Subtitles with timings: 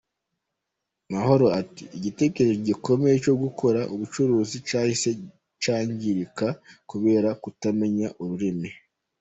[1.13, 5.09] Mahoro ati “Igitekerezo gikomeye cyo gukora ubucuruzi cyahise
[5.63, 6.47] cyangirika
[6.91, 8.69] kubera kutamenya ururimi.